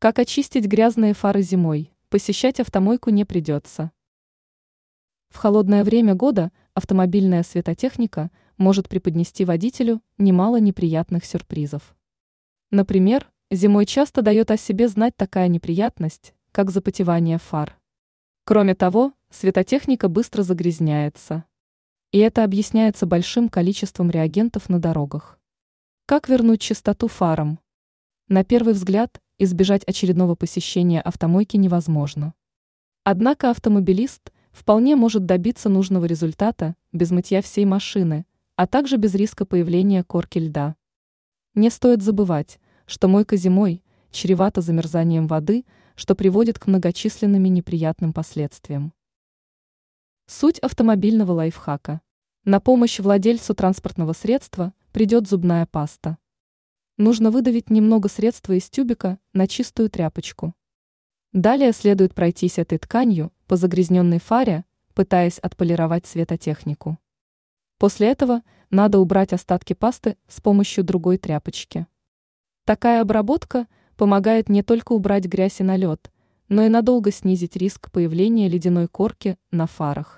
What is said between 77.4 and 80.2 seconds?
риск появления ледяной корки на фарах.